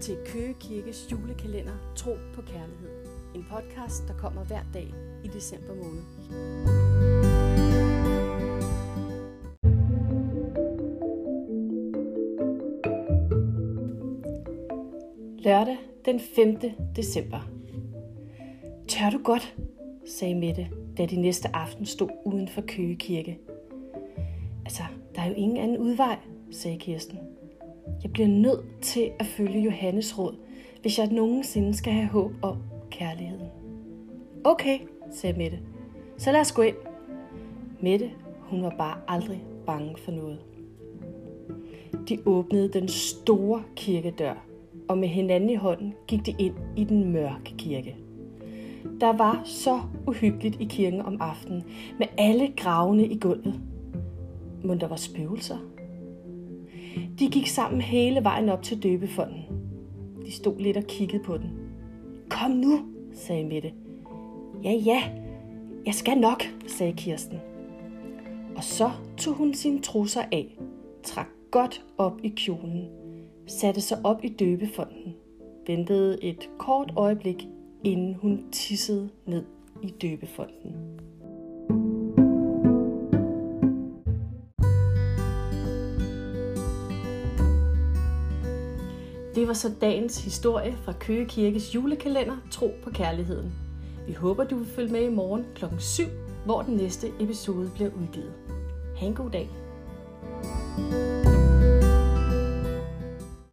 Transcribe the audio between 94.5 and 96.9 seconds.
vil følge med i morgen kl. 7, hvor den